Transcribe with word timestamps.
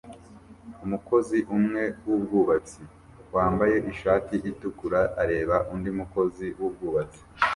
Umukozi 0.85 1.37
umwe 1.57 1.83
wubwubatsi 2.05 2.81
wambaye 3.35 3.77
ishati 3.91 4.35
itukura 4.51 5.01
areba 5.23 5.55
undi 5.73 5.89
mukozi 5.97 6.47
wubwubatsi 6.59 7.21